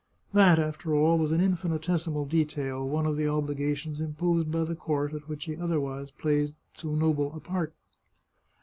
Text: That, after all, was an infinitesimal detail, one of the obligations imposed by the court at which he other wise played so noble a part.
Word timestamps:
That, 0.33 0.57
after 0.57 0.95
all, 0.95 1.19
was 1.19 1.31
an 1.31 1.41
infinitesimal 1.41 2.25
detail, 2.25 2.89
one 2.89 3.05
of 3.05 3.17
the 3.17 3.27
obligations 3.27 4.01
imposed 4.01 4.49
by 4.51 4.63
the 4.63 4.73
court 4.75 5.13
at 5.13 5.27
which 5.29 5.45
he 5.45 5.55
other 5.55 5.79
wise 5.79 6.09
played 6.09 6.55
so 6.73 6.95
noble 6.95 7.31
a 7.35 7.39
part. 7.39 7.75